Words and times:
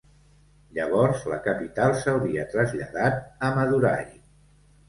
Llavors 0.77 1.25
la 1.33 1.37
capital 1.49 1.93
s'hauria 1.99 2.47
traslladat 2.55 3.23
a 3.49 3.55
Madurai. 3.59 4.05